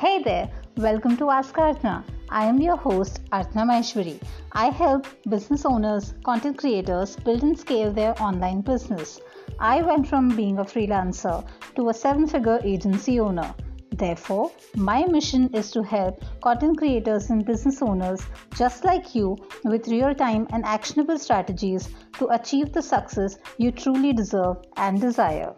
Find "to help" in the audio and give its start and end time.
15.72-16.24